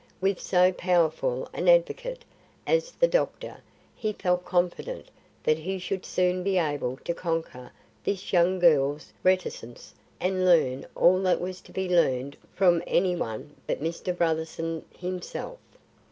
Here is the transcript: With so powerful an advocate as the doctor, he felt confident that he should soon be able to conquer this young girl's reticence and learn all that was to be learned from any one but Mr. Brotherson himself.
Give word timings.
With 0.19 0.41
so 0.41 0.71
powerful 0.71 1.47
an 1.53 1.67
advocate 1.67 2.25
as 2.65 2.89
the 2.89 3.07
doctor, 3.07 3.61
he 3.95 4.13
felt 4.13 4.43
confident 4.43 5.09
that 5.43 5.59
he 5.59 5.77
should 5.77 6.07
soon 6.07 6.41
be 6.41 6.57
able 6.57 6.97
to 7.05 7.13
conquer 7.13 7.71
this 8.03 8.33
young 8.33 8.57
girl's 8.57 9.13
reticence 9.23 9.93
and 10.19 10.43
learn 10.43 10.87
all 10.95 11.21
that 11.21 11.39
was 11.39 11.61
to 11.61 11.71
be 11.71 11.87
learned 11.87 12.35
from 12.55 12.81
any 12.87 13.15
one 13.15 13.55
but 13.67 13.79
Mr. 13.83 14.11
Brotherson 14.11 14.83
himself. 14.97 15.59